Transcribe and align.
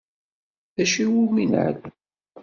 D 0.75 0.77
acu 0.83 0.97
iwumi 1.03 1.45
neεlem? 1.51 1.93